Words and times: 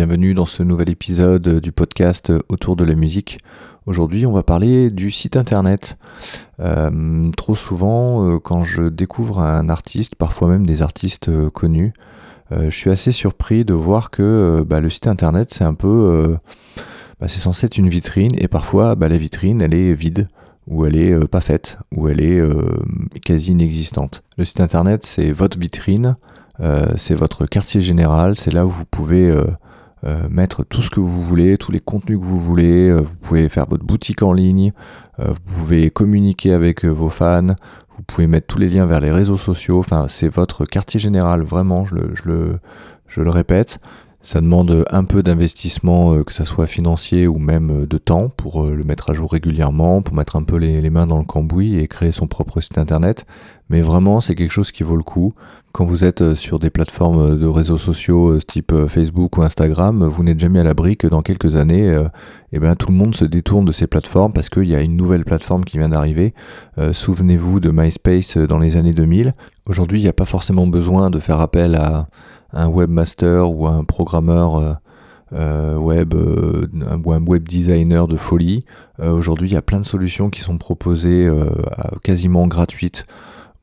dans 0.00 0.46
ce 0.46 0.62
nouvel 0.62 0.88
épisode 0.88 1.60
du 1.60 1.72
podcast 1.72 2.32
Autour 2.48 2.74
de 2.74 2.84
la 2.84 2.94
musique. 2.94 3.38
Aujourd'hui, 3.84 4.24
on 4.24 4.32
va 4.32 4.42
parler 4.42 4.90
du 4.90 5.10
site 5.10 5.36
internet. 5.36 5.98
Euh, 6.58 7.30
trop 7.36 7.54
souvent, 7.54 8.26
euh, 8.26 8.38
quand 8.38 8.64
je 8.64 8.84
découvre 8.84 9.40
un 9.40 9.68
artiste, 9.68 10.14
parfois 10.14 10.48
même 10.48 10.64
des 10.64 10.80
artistes 10.80 11.28
euh, 11.28 11.50
connus, 11.50 11.92
je 12.50 12.70
suis 12.70 12.90
assez 12.90 13.12
surpris 13.12 13.66
de 13.66 13.74
voir 13.74 14.10
que 14.10 14.64
bah, 14.66 14.80
le 14.80 14.88
site 14.88 15.06
internet, 15.06 15.52
c'est 15.52 15.64
un 15.64 15.74
peu. 15.74 16.36
Bah, 17.20 17.28
c'est 17.28 17.38
censé 17.38 17.66
être 17.66 17.76
une 17.76 17.90
vitrine, 17.90 18.32
et 18.38 18.48
parfois, 18.48 18.96
bah, 18.96 19.08
la 19.08 19.18
vitrine, 19.18 19.60
elle 19.60 19.74
est 19.74 19.92
vide 19.92 20.28
ou 20.66 20.86
elle 20.86 20.96
est 20.96 21.28
pas 21.28 21.42
faite, 21.42 21.78
ou 21.94 22.08
elle 22.08 22.22
est 22.22 22.42
quasi 23.20 23.52
inexistante. 23.52 24.22
Le 24.38 24.46
site 24.46 24.60
internet, 24.60 25.04
c'est 25.04 25.30
votre 25.30 25.58
vitrine, 25.58 26.16
c'est 26.96 27.14
votre 27.14 27.46
quartier 27.46 27.82
général, 27.82 28.36
c'est 28.36 28.52
là 28.52 28.66
où 28.66 28.70
vous 28.70 28.86
pouvez 28.86 29.32
mettre 30.30 30.64
tout 30.64 30.82
ce 30.82 30.90
que 30.90 31.00
vous 31.00 31.22
voulez, 31.22 31.58
tous 31.58 31.72
les 31.72 31.80
contenus 31.80 32.18
que 32.18 32.24
vous 32.24 32.40
voulez. 32.40 32.88
Euh, 32.88 33.00
vous 33.00 33.16
pouvez 33.20 33.48
faire 33.48 33.66
votre 33.66 33.84
boutique 33.84 34.22
en 34.22 34.32
ligne. 34.32 34.72
Euh, 35.18 35.28
vous 35.28 35.54
pouvez 35.56 35.90
communiquer 35.90 36.52
avec 36.52 36.84
vos 36.84 37.10
fans. 37.10 37.54
Vous 37.96 38.02
pouvez 38.06 38.26
mettre 38.26 38.46
tous 38.46 38.58
les 38.58 38.68
liens 38.68 38.86
vers 38.86 39.00
les 39.00 39.10
réseaux 39.10 39.36
sociaux. 39.36 39.78
Enfin, 39.78 40.06
c'est 40.08 40.28
votre 40.28 40.64
quartier 40.64 40.98
général, 40.98 41.42
vraiment, 41.42 41.84
je 41.84 41.96
le, 42.24 43.30
répète. 43.30 43.78
Ça 44.22 44.40
demande 44.40 44.84
un 44.90 45.04
peu 45.04 45.22
d'investissement, 45.22 46.22
que 46.22 46.32
ce 46.32 46.44
soit 46.44 46.66
financier 46.66 47.26
ou 47.26 47.38
même 47.38 47.86
de 47.86 47.98
temps, 47.98 48.28
pour 48.28 48.64
le 48.64 48.84
mettre 48.84 49.10
à 49.10 49.14
jour 49.14 49.32
régulièrement, 49.32 50.02
pour 50.02 50.14
mettre 50.14 50.36
un 50.36 50.42
peu 50.42 50.56
les 50.56 50.90
mains 50.90 51.06
dans 51.06 51.18
le 51.18 51.24
cambouis 51.24 51.78
et 51.78 51.88
créer 51.88 52.12
son 52.12 52.26
propre 52.26 52.60
site 52.60 52.78
internet. 52.78 53.26
Mais 53.70 53.82
vraiment, 53.82 54.20
c'est 54.20 54.34
quelque 54.34 54.50
chose 54.50 54.72
qui 54.72 54.82
vaut 54.82 54.96
le 54.96 55.02
coup. 55.02 55.32
Quand 55.72 55.84
vous 55.84 56.04
êtes 56.04 56.20
euh, 56.20 56.34
sur 56.34 56.58
des 56.58 56.68
plateformes 56.68 57.20
euh, 57.20 57.36
de 57.36 57.46
réseaux 57.46 57.78
sociaux 57.78 58.32
euh, 58.32 58.40
type 58.40 58.74
Facebook 58.88 59.38
ou 59.38 59.42
Instagram, 59.42 60.04
vous 60.04 60.24
n'êtes 60.24 60.40
jamais 60.40 60.58
à 60.58 60.64
l'abri 60.64 60.96
que 60.96 61.06
dans 61.06 61.22
quelques 61.22 61.54
années, 61.54 61.96
eh 62.52 62.58
ben, 62.58 62.74
tout 62.74 62.88
le 62.88 62.94
monde 62.94 63.14
se 63.14 63.24
détourne 63.24 63.64
de 63.64 63.72
ces 63.72 63.86
plateformes 63.86 64.32
parce 64.32 64.48
qu'il 64.48 64.64
y 64.64 64.74
a 64.74 64.80
une 64.80 64.96
nouvelle 64.96 65.24
plateforme 65.24 65.64
qui 65.64 65.78
vient 65.78 65.88
d'arriver. 65.88 66.34
Souvenez-vous 66.92 67.60
de 67.60 67.70
MySpace 67.70 68.36
dans 68.36 68.58
les 68.58 68.76
années 68.76 68.92
2000. 68.92 69.34
Aujourd'hui, 69.66 70.00
il 70.00 70.02
n'y 70.02 70.08
a 70.08 70.12
pas 70.12 70.24
forcément 70.24 70.66
besoin 70.66 71.10
de 71.10 71.18
faire 71.18 71.40
appel 71.40 71.74
à 71.76 72.06
un 72.52 72.68
webmaster 72.68 73.50
ou 73.50 73.66
un 73.66 73.84
programmeur 73.84 74.78
web 75.32 76.14
ou 76.14 77.12
un 77.12 77.24
web 77.24 77.48
designer 77.48 78.08
de 78.08 78.16
folie. 78.16 78.64
Aujourd'hui, 79.00 79.50
il 79.50 79.54
y 79.54 79.58
a 79.58 79.62
plein 79.62 79.80
de 79.80 79.86
solutions 79.86 80.30
qui 80.30 80.40
sont 80.40 80.58
proposées 80.58 81.30
quasiment 82.02 82.46
gratuites 82.46 83.06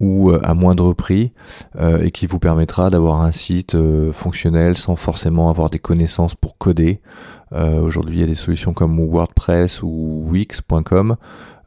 ou 0.00 0.30
euh, 0.30 0.40
à 0.42 0.54
moindre 0.54 0.92
prix 0.92 1.32
euh, 1.76 2.02
et 2.02 2.10
qui 2.10 2.26
vous 2.26 2.38
permettra 2.38 2.90
d'avoir 2.90 3.22
un 3.22 3.32
site 3.32 3.74
euh, 3.74 4.12
fonctionnel 4.12 4.76
sans 4.76 4.96
forcément 4.96 5.48
avoir 5.50 5.70
des 5.70 5.78
connaissances 5.78 6.34
pour 6.34 6.58
coder. 6.58 7.00
Aujourd'hui, 7.52 8.16
il 8.16 8.20
y 8.20 8.24
a 8.24 8.26
des 8.26 8.34
solutions 8.34 8.72
comme 8.72 8.98
WordPress 8.98 9.80
ou 9.84 10.24
Wix.com. 10.28 11.14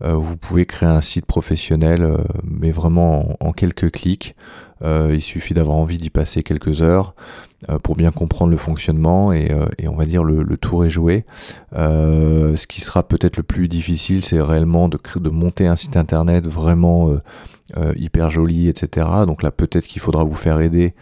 vous 0.02 0.36
pouvez 0.36 0.66
créer 0.66 0.89
un 0.89 1.00
site 1.00 1.25
professionnel, 1.25 2.17
mais 2.44 2.72
vraiment 2.72 3.38
en, 3.39 3.53
quelques 3.53 3.92
clics. 3.92 4.36
Il 4.83 5.22
suffit 5.22 5.53
d'avoir 5.53 5.78
envie 5.78 5.97
d'y 5.97 6.09
passer 6.09 6.44
quelques 6.44 6.81
heures 6.81 7.16
pour 7.83 7.95
bien 7.95 8.11
comprendre 8.11 8.52
le 8.52 8.58
fonctionnement 8.58 9.33
et, 9.33 9.52
on 9.88 9.95
va 9.95 10.06
dire 10.06 10.23
le, 10.23 10.58
tour 10.58 10.86
est 10.86 10.89
joué. 10.89 11.25
ce 11.73 12.67
qui 12.67 12.81
sera 12.81 13.08
peut-être 13.08 13.38
le 13.38 13.44
plus 13.44 13.67
difficile, 13.67 14.23
c'est 14.23 14.42
réellement 14.42 14.89
de, 14.89 15.30
monter 15.30 15.67
un 15.67 15.75
site 15.75 15.98
internet 15.98 16.48
vraiment 16.48 17.17
euh, 17.75 17.92
hyper 17.98 18.30
joli, 18.30 18.70
etc. 18.70 19.05
Donc 19.25 19.43
là, 19.43 19.52
peut-être 19.52 19.86
qu'il 19.86 20.02
faudra 20.02 20.23
vous 20.23 20.33
faire 20.33 20.61
aider. 20.61 20.93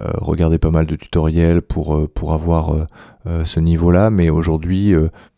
Euh, 0.00 0.10
regardez 0.16 0.56
pas 0.58 0.70
mal 0.70 0.86
de 0.86 0.96
tutoriels 0.96 1.58
euh, 1.58 2.06
pour 2.06 2.32
avoir 2.32 2.86
ce 3.44 3.60
niveau-là. 3.60 4.10
Mais 4.10 4.30
aujourd'hui, 4.30 4.94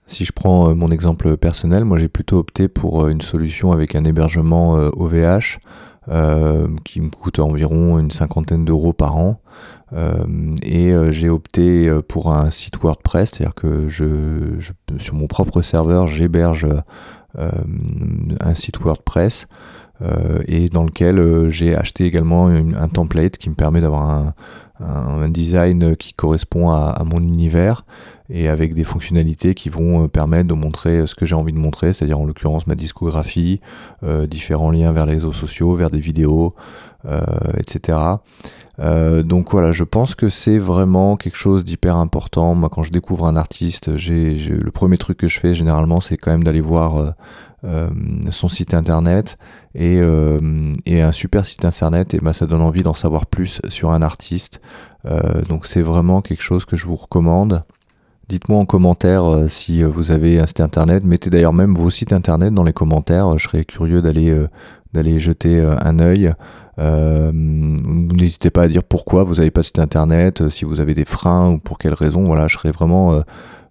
si 0.07 0.25
je 0.25 0.33
prends 0.33 0.75
mon 0.75 0.91
exemple 0.91 1.37
personnel, 1.37 1.85
moi 1.85 1.99
j'ai 1.99 2.09
plutôt 2.09 2.39
opté 2.39 2.69
pour 2.69 3.09
une 3.09 3.21
solution 3.21 3.73
avec 3.73 3.95
un 3.95 4.05
hébergement 4.05 4.73
OVH. 4.73 5.59
Qui 6.85 7.01
me 7.01 7.11
coûte 7.11 7.39
environ 7.39 7.99
une 7.99 8.11
cinquantaine 8.11 8.65
d'euros 8.65 8.93
par 8.93 9.17
an. 9.17 9.41
et 10.63 10.95
j'ai 11.11 11.29
opté 11.29 11.91
pour 12.09 12.33
un 12.33 12.51
site 12.51 12.77
WordPress, 12.81 13.31
c'est-à-dire 13.31 13.55
que 13.55 13.89
sur 14.99 15.15
mon 15.15 15.27
propre 15.27 15.63
serveur, 15.63 16.07
j'héberge 16.07 16.67
un 17.37 18.55
site 18.55 18.79
WordPress 18.79 19.49
euh, 20.03 20.43
et 20.47 20.69
dans 20.69 20.85
lequel 20.85 21.19
euh, 21.19 21.51
j'ai 21.51 21.75
acheté 21.75 22.05
également 22.05 22.49
un 22.49 22.89
template 22.89 23.39
qui 23.39 23.49
me 23.49 23.55
permet 23.55 23.81
d'avoir 23.81 24.35
un, 24.79 25.29
design 25.31 25.97
qui 25.97 26.13
correspond 26.13 26.71
à, 26.71 27.03
mon 27.05 27.21
univers 27.21 27.87
et 28.31 28.49
avec 28.49 28.75
des 28.75 28.85
fonctionnalités 28.85 29.55
qui 29.55 29.69
vont 29.69 30.05
euh, 30.05 30.09
permettre 30.09 30.49
de 30.49 30.55
montrer 30.55 31.07
ce 31.07 31.15
que 31.15 31.27
j'ai 31.27 31.35
envie 31.35 31.53
de 31.53 31.59
montrer, 31.59 31.93
c'est-à-dire 31.93 32.19
en 32.19 32.25
l'occurrence 32.25 32.67
ma 32.67 32.75
discographie, 32.75 33.61
différents 34.29 34.71
liens 34.71 34.93
vers 34.93 35.07
les 35.07 35.15
réseaux 35.15 35.33
sociaux, 35.33 35.75
vers 35.75 35.91
des 35.91 36.01
vidéos, 36.01 36.55
etc. 37.57 37.99
donc 38.79 39.53
voilà, 39.53 39.73
je 39.73 39.85
pense 39.85 40.15
que 40.15 40.29
c'est 40.29 40.59
vraiment 40.59 41.17
quelque 41.17 41.37
chose 41.37 41.65
d'hyper 41.65 41.97
important. 41.97 42.55
Moi, 42.55 42.69
quand 42.69 42.83
je 42.83 42.91
découvre 42.91 43.27
un 43.27 43.37
artiste, 43.37 43.97
j'ai, 43.97 44.35
le 44.35 44.71
premier 44.71 44.99
truc 44.99 45.19
que 45.19 45.29
je 45.29 45.39
fais 45.39 45.55
généralement, 45.55 46.01
c'est 46.01 46.17
quand 46.17 46.31
même 46.31 46.45
d'aller 46.45 46.61
voir 46.61 47.15
euh, 47.67 47.89
son 48.31 48.49
site 48.49 48.75
internet 48.75 49.39
euh, 49.77 50.73
et, 50.85 51.03
un 51.03 51.11
super 51.11 51.45
site 51.47 51.65
internet 51.65 52.15
et 52.15 52.21
bah, 52.21 52.33
ça 52.33 52.47
donne 52.47 52.61
envie 52.61 52.83
d'en 52.83 52.95
savoir 52.95 53.27
plus 53.27 53.61
sur 53.71 53.91
un 53.91 54.03
artiste. 54.03 54.61
Euh, 55.07 55.43
donc 55.43 55.67
c'est 55.67 55.83
vraiment 55.83 56.21
quelque 56.21 56.43
chose 56.43 56.65
que 56.65 56.77
je 56.77 56.87
vous 56.87 56.95
recommande. 56.95 57.65
Dites-moi 58.29 58.59
en 58.59 58.67
commentaire 58.67 59.25
si 59.49 59.83
vous 59.83 60.11
avez 60.11 60.41
un 60.41 60.47
site 60.47 60.61
internet. 60.61 61.05
Mettez 61.05 61.31
d'ailleurs 61.31 61.53
même 61.53 61.75
vos 61.75 61.91
sites 61.91 62.13
internet 62.13 62.53
dans 62.53 62.65
les 62.65 62.73
commentaires. 62.73 63.39
Je 63.39 63.45
serais 63.49 63.65
curieux 63.65 64.03
d'aller 64.03 64.37
d'aller 64.93 65.21
jeter 65.21 65.61
un 65.61 65.99
œil. 66.01 66.33
N'hésitez 67.33 68.51
pas 68.51 68.63
à 68.63 68.69
dire 68.69 68.83
pourquoi 68.83 69.23
vous 69.23 69.37
n'avez 69.37 69.53
pas 69.53 69.61
de 69.61 69.67
site 69.67 69.79
internet, 69.79 70.49
si 70.49 70.65
vous 70.65 70.81
avez 70.81 70.95
des 70.95 71.05
freins 71.05 71.53
ou 71.53 71.59
pour 71.59 71.79
quelles 71.79 71.95
raisons. 71.95 72.25
Voilà, 72.25 72.49
je 72.49 72.59
vraiment 72.69 73.23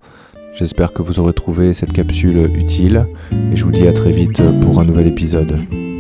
J'espère 0.54 0.94
que 0.94 1.02
vous 1.02 1.20
aurez 1.20 1.34
trouvé 1.34 1.74
cette 1.74 1.94
capsule 1.94 2.52
utile 2.56 3.08
et 3.52 3.56
je 3.56 3.64
vous 3.64 3.72
dis 3.72 3.88
à 3.88 3.94
très 3.94 4.12
vite 4.12 4.42
pour 4.62 4.80
un 4.80 4.86
nouvel 4.86 5.08
épisode. 5.08 5.93